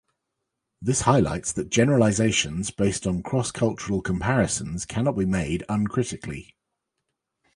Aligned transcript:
This 0.81 1.01
highlights 1.01 1.51
that 1.51 1.69
generalizations 1.69 2.71
based 2.71 3.05
on 3.05 3.21
cross-cultural 3.21 4.01
comparisons 4.01 4.83
cannot 4.83 5.15
be 5.15 5.25
made 5.27 5.63
uncritically. 5.69 6.55